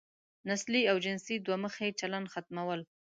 نسلي 0.49 0.81
او 0.91 0.95
جنسي 1.05 1.35
دوه 1.45 1.57
مخی 1.63 1.89
چلن 1.99 2.23
ختمول. 2.33 2.79